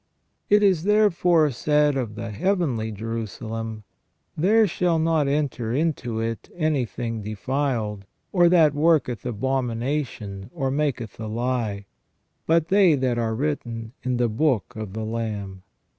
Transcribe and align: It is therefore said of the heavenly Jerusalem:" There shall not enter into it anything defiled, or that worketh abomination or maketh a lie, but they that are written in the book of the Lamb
It 0.49 0.63
is 0.63 0.81
therefore 0.81 1.51
said 1.51 1.95
of 1.95 2.15
the 2.15 2.31
heavenly 2.31 2.91
Jerusalem:" 2.91 3.83
There 4.35 4.65
shall 4.65 4.97
not 4.97 5.27
enter 5.27 5.71
into 5.75 6.19
it 6.19 6.49
anything 6.55 7.21
defiled, 7.21 8.05
or 8.31 8.49
that 8.49 8.73
worketh 8.73 9.27
abomination 9.27 10.49
or 10.55 10.71
maketh 10.71 11.19
a 11.19 11.27
lie, 11.27 11.85
but 12.47 12.69
they 12.69 12.95
that 12.95 13.19
are 13.19 13.35
written 13.35 13.91
in 14.01 14.17
the 14.17 14.27
book 14.27 14.75
of 14.75 14.93
the 14.93 15.05
Lamb 15.05 15.61